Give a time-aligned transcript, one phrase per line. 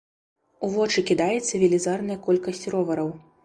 [0.67, 3.17] У вочы кідаецца велізарная колькасць ровараў.